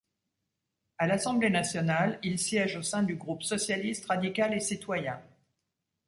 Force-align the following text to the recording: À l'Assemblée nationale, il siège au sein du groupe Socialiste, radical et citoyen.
À 0.97 1.05
l'Assemblée 1.05 1.51
nationale, 1.51 2.17
il 2.23 2.39
siège 2.39 2.75
au 2.75 2.81
sein 2.81 3.03
du 3.03 3.13
groupe 3.17 3.43
Socialiste, 3.43 4.07
radical 4.07 4.51
et 4.51 4.59
citoyen. 4.59 5.21